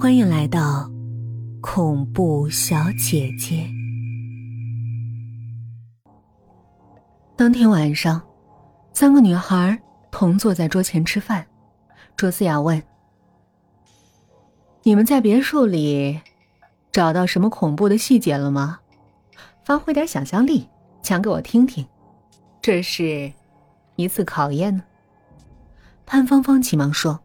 [0.00, 0.90] 欢迎来到
[1.60, 3.68] 恐怖小姐姐。
[7.36, 8.22] 当天晚上，
[8.94, 9.78] 三个女孩
[10.10, 11.46] 同坐在桌前吃饭。
[12.16, 12.82] 卓思雅问
[14.84, 16.18] ：“你们在别墅里
[16.90, 18.80] 找到什么恐怖的细节了吗？
[19.66, 20.66] 发挥点想象力，
[21.02, 21.86] 讲给我听听。
[22.62, 23.30] 这是
[23.96, 24.82] 一次考验呢。”
[26.06, 27.20] 潘芳芳急忙说：“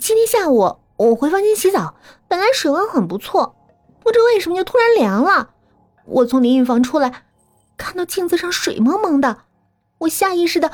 [0.00, 1.94] 今天下午。”我回房间洗澡，
[2.26, 3.54] 本来水温很不错，
[4.02, 5.50] 不知为什么就突然凉了。
[6.06, 7.24] 我从淋浴房出来，
[7.76, 9.44] 看到镜子上水蒙蒙的，
[9.98, 10.70] 我下意识的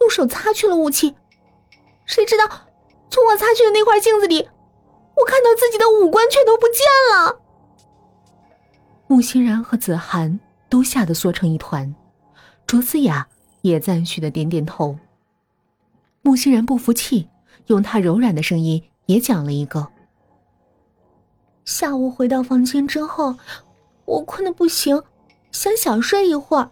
[0.00, 1.14] 用手擦去了雾气。
[2.04, 2.48] 谁知道，
[3.10, 4.48] 从我擦去的那块镜子里，
[5.16, 7.40] 我看到自己的五官全都不见了。
[9.06, 11.94] 穆欣然和子涵都吓得缩成一团，
[12.66, 13.28] 卓思雅
[13.62, 14.98] 也赞许的点点头。
[16.22, 17.28] 穆欣然不服气，
[17.66, 18.82] 用他柔软的声音。
[19.10, 19.88] 也讲了一个。
[21.64, 23.34] 下午回到房间之后，
[24.04, 25.02] 我困得不行，
[25.50, 26.70] 想小睡一会儿，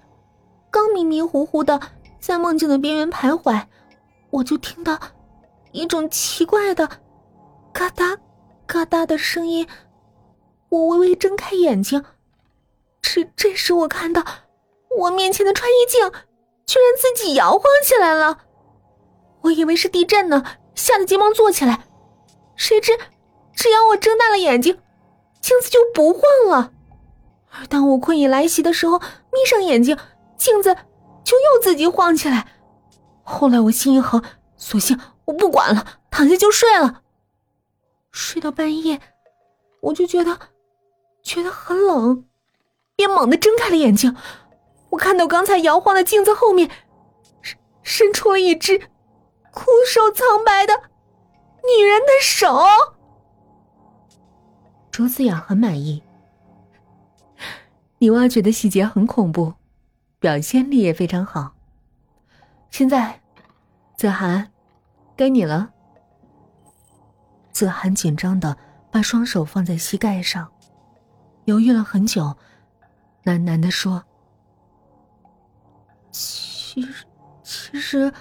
[0.70, 1.80] 刚迷迷糊糊的
[2.20, 3.64] 在梦境的边缘徘徊，
[4.30, 4.98] 我就听到
[5.72, 6.89] 一种奇怪的
[7.72, 8.17] 嘎哒
[8.67, 9.67] 嘎哒的声音。
[10.69, 12.05] 我微微睁开眼睛，
[13.02, 14.25] 这这时我看到
[14.98, 16.08] 我面前的穿衣镜
[16.67, 18.39] 居然自己摇晃起来了，
[19.41, 21.88] 我以为是地震呢，吓得急忙坐起来。
[22.59, 22.92] 谁知，
[23.55, 24.77] 只要我睁大了眼睛，
[25.41, 26.73] 镜子就不晃了；
[27.51, 29.97] 而当我困意来袭的时候，眯上眼睛，
[30.37, 30.75] 镜子
[31.23, 32.48] 就又自己晃起来。
[33.23, 34.20] 后来我心一横，
[34.56, 37.03] 索性我不管了，躺下就睡了。
[38.11, 39.01] 睡到半夜，
[39.81, 40.36] 我就觉得
[41.23, 42.25] 觉得很冷，
[42.97, 44.17] 便猛地睁开了眼睛。
[44.91, 46.69] 我看到刚才摇晃的镜子后面，
[47.41, 48.81] 伸伸出了一只
[49.53, 50.88] 枯瘦苍白的。
[51.62, 52.47] 女人的手，
[54.91, 56.03] 卓子雅很满意。
[57.98, 59.52] 你挖掘的细节很恐怖，
[60.19, 61.55] 表现力也非常好。
[62.70, 63.20] 现在，
[63.96, 64.51] 子涵，
[65.17, 65.70] 该你了。
[67.51, 68.57] 子涵紧张的
[68.90, 70.51] 把双手放在膝盖上，
[71.45, 72.36] 犹豫了很久，
[73.25, 74.05] 喃喃的说
[76.13, 77.05] ：“其实，
[77.42, 78.13] 其实，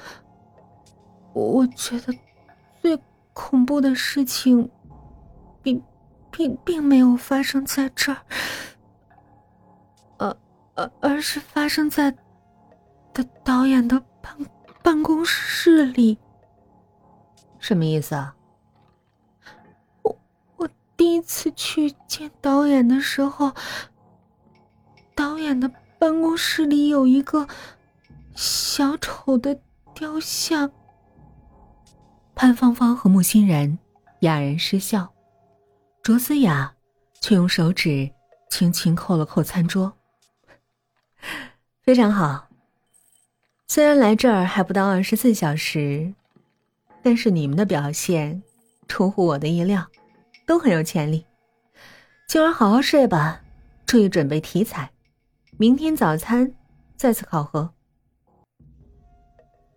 [1.33, 2.13] 我觉得
[2.81, 2.99] 最……”
[3.39, 4.67] 恐怖的事情，
[5.61, 5.83] 并
[6.31, 8.17] 并并没有发生在这儿，
[10.17, 10.35] 呃
[10.73, 12.11] 而，而是发生在
[13.13, 14.35] 的导演的办
[14.81, 16.17] 办公室里。
[17.59, 18.35] 什么意思啊？
[20.01, 20.19] 我
[20.55, 20.67] 我
[20.97, 23.53] 第一次去见导演的时候，
[25.13, 27.47] 导演的办公室里有一个
[28.33, 29.59] 小丑的
[29.93, 30.71] 雕像。
[32.39, 33.79] 潘芳芳和穆欣然
[34.19, 35.11] 哑然失笑，
[36.03, 36.71] 卓思雅
[37.19, 38.07] 却用手指
[38.47, 39.91] 轻轻扣了扣餐桌。
[41.81, 42.47] 非常好。
[43.67, 46.13] 虽然来这儿还不到二十四小时，
[47.01, 48.43] 但是你们的表现
[48.87, 49.83] 出乎我的意料，
[50.45, 51.25] 都很有潜力。
[52.27, 53.41] 今晚好好睡吧，
[53.87, 54.91] 注意准备题材，
[55.57, 56.53] 明天早餐
[56.95, 57.73] 再次考核。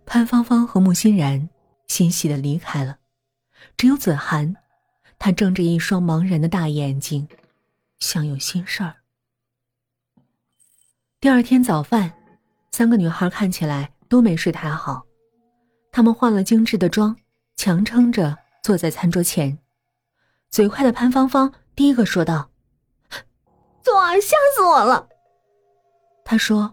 [0.04, 1.48] 潘芳芳和穆欣然。
[1.90, 2.98] 欣喜的离开了，
[3.76, 4.54] 只有子涵，
[5.18, 7.26] 他睁着一双茫然的大眼睛，
[7.98, 8.94] 像有心事儿。
[11.18, 12.12] 第二天早饭，
[12.70, 15.04] 三个女孩看起来都没睡太好，
[15.90, 17.16] 她们化了精致的妆，
[17.56, 19.58] 强撑着坐在餐桌前。
[20.48, 22.52] 嘴快的潘芳芳第一个说道
[23.82, 25.08] ：“昨晚吓死我了。”
[26.24, 26.72] 她说：“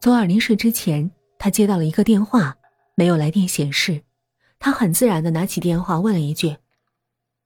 [0.00, 2.56] 昨晚临睡之前，她接到了一个电话，
[2.96, 4.02] 没有来电显示。”
[4.60, 6.58] 他很自然的拿起电话问了一句：“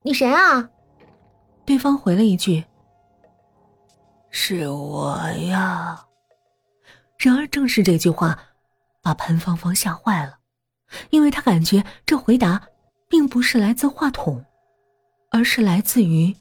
[0.03, 0.69] 你谁啊？”
[1.65, 2.65] 对方回了一句
[4.31, 5.17] ：“是我
[5.49, 6.07] 呀。”
[7.17, 8.39] 然而，正是这句话，
[9.01, 10.39] 把潘芳芳吓坏了，
[11.11, 12.67] 因为他感觉这回答
[13.09, 14.44] 并不是来自话筒，
[15.31, 16.37] 而是来自于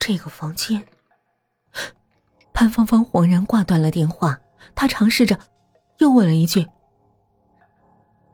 [0.00, 0.84] 这个房间。
[2.52, 4.40] 潘芳芳恍然挂断了电话，
[4.74, 5.38] 她尝试着
[5.98, 6.68] 又问了一句：“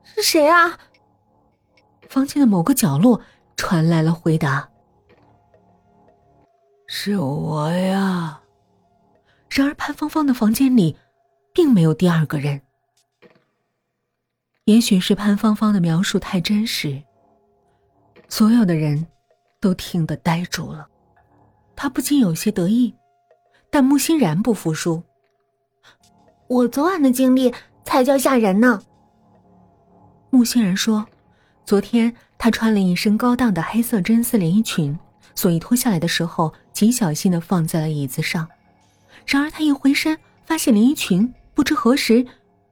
[0.02, 0.78] 是谁啊？”
[2.08, 3.20] 房间的某个角落
[3.56, 4.68] 传来了回答
[6.86, 8.40] ：“是我呀。”
[9.50, 10.96] 然而潘芳芳的房间里
[11.52, 12.60] 并没有第二个人。
[14.64, 17.02] 也许是潘芳芳的描述太真实，
[18.28, 19.06] 所有的人
[19.60, 20.86] 都听得呆住了。
[21.74, 22.94] 他不禁有些得意，
[23.70, 25.02] 但穆欣然不服输
[26.48, 27.52] ：“我昨晚的经历
[27.84, 28.82] 才叫吓人呢。”
[30.30, 31.06] 穆欣然说。
[31.66, 34.96] 昨天，她穿了一身高档的黑色真丝连衣裙，
[35.34, 38.46] 所以脱下来的时候极小心的放在了椅子上。
[39.26, 42.24] 然而他一回身，发现连衣裙不知何时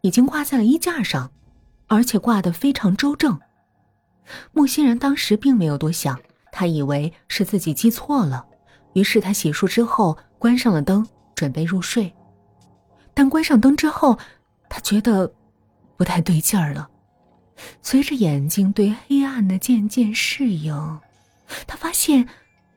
[0.02, 1.28] 已经挂在了衣架上，
[1.88, 3.36] 而且挂得非常周正。
[4.52, 6.16] 木欣然当时并没有多想，
[6.52, 8.46] 他以为是自己记错了，
[8.92, 11.04] 于是他洗漱之后关上了灯，
[11.34, 12.14] 准备入睡。
[13.12, 14.16] 但关上灯之后，
[14.68, 15.34] 他觉得
[15.96, 16.88] 不太对劲儿了。
[17.82, 21.00] 随着眼睛对黑暗的渐渐适应，
[21.66, 22.28] 他发现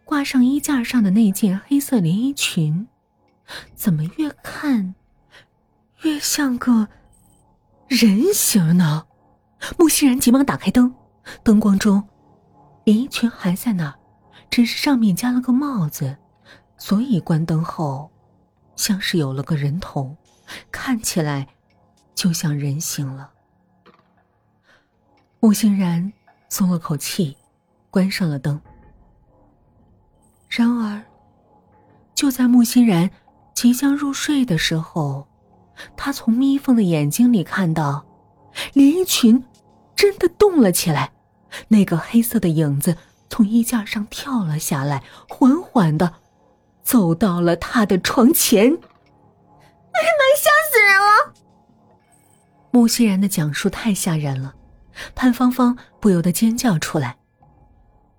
[0.06, 2.88] 挂上衣架上的那件黑色连衣裙，
[3.76, 4.96] 怎么越看
[6.04, 6.88] 越像个
[7.88, 9.06] 人形呢？
[9.78, 10.94] 穆欣然急忙打开灯。
[11.44, 12.08] 灯光中，
[12.86, 13.96] 连衣裙还在那儿，
[14.50, 16.18] 只是上面加了个帽子，
[16.78, 18.10] 所以关灯后，
[18.78, 20.16] 像是有了个人头，
[20.72, 21.48] 看起来
[22.16, 23.32] 就像人形了。
[25.40, 26.12] 穆欣然
[26.50, 27.38] 松了口气，
[27.92, 28.60] 关上了灯。
[30.50, 31.04] 然而，
[32.16, 33.12] 就在穆欣然
[33.54, 35.28] 即将入睡的时候，
[35.96, 38.04] 他从眯缝的眼睛里看到，
[38.74, 39.44] 连衣裙
[39.96, 41.12] 真的动了起来。
[41.68, 42.98] 那个黑色的影子
[43.30, 46.16] 从衣架上跳了下来，缓缓的
[46.82, 48.66] 走到了他的床前。
[48.66, 50.24] 哎呀妈！
[50.38, 51.34] 吓死人了！
[52.72, 54.56] 穆欣然的讲述太吓人了，
[55.16, 57.18] 潘芳芳不由得尖叫出来。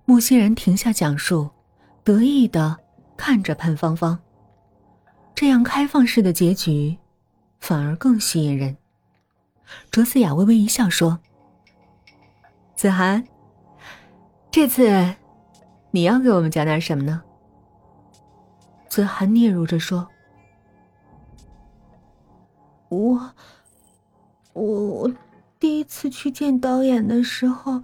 [0.05, 1.49] 穆欣然停下讲述，
[2.03, 2.77] 得意的
[3.15, 4.19] 看着潘芳芳。
[5.35, 6.97] 这样开放式的结局，
[7.59, 8.75] 反而更吸引人。
[9.91, 11.19] 卓思雅微微一笑说。
[12.75, 13.27] 子涵，
[14.49, 15.15] 这次
[15.91, 17.21] 你要给我们讲点什么呢？
[18.87, 20.07] 子涵嗫嚅着说：“，
[22.89, 23.33] 我
[24.53, 25.11] 我
[25.59, 27.81] 第一次去见导演的时候，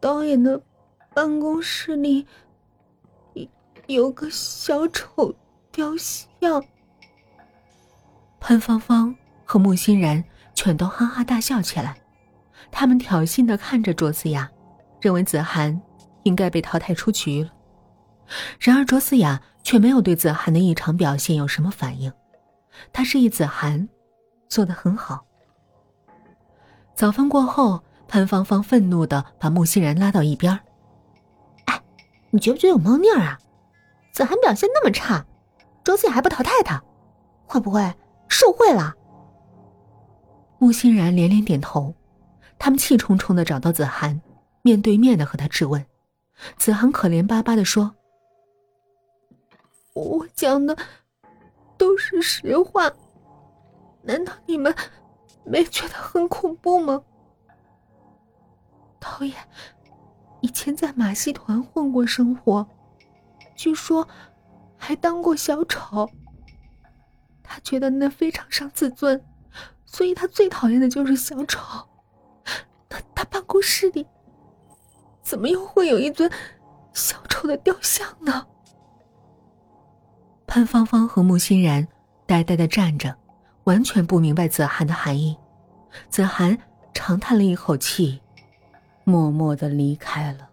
[0.00, 0.62] 导演的
[1.12, 2.26] 办公室里
[3.34, 3.46] 有
[3.86, 5.34] 有个小丑
[5.70, 6.64] 雕像。”
[8.40, 9.14] 潘芳芳
[9.44, 10.24] 和穆欣然
[10.54, 11.96] 全都哈哈大笑起来。
[12.70, 14.50] 他们挑衅的看着卓思雅，
[15.00, 15.80] 认为子涵
[16.22, 17.52] 应该被淘汰出局了。
[18.58, 22.10] 然而卓思雅却没有对子涵的异常表现有什么反应，
[22.92, 23.88] 他示意子涵
[24.48, 25.25] 做的很好。
[26.96, 30.58] 早饭过后，潘芳芳愤怒的把穆欣然拉到一边
[31.66, 31.82] 哎，
[32.30, 33.38] 你觉不觉得有猫腻啊？
[34.12, 35.26] 子涵表现那么差，
[35.84, 36.82] 卓思雅还不淘汰他，
[37.46, 37.94] 会不会
[38.28, 38.94] 受贿了？
[40.58, 41.94] 穆欣然连连点头。
[42.58, 44.18] 他们气冲冲的找到子涵，
[44.62, 45.84] 面对面的和他质问。
[46.56, 47.94] 子涵可怜巴巴的说
[49.92, 50.74] ：“我讲的
[51.76, 52.90] 都是实话，
[54.00, 54.74] 难道你们
[55.46, 57.02] 没觉得很恐怖吗？
[58.98, 59.34] 导演
[60.40, 62.66] 以前在马戏团混过生活，
[63.54, 64.06] 据说
[64.76, 66.10] 还当过小丑。
[67.42, 69.24] 他觉得那非常伤自尊，
[69.84, 71.86] 所以他最讨厌的就是小丑。”
[73.14, 74.06] 他办公室里
[75.22, 76.30] 怎么又会有一尊
[76.92, 78.46] 小丑的雕像呢？
[80.46, 81.86] 潘芳芳和穆欣然
[82.26, 83.16] 呆呆的站着，
[83.66, 85.36] 完全不明白子涵的含义。
[86.08, 86.58] 子涵
[86.94, 88.20] 长叹了一口气，
[89.04, 90.48] 默默的离开了。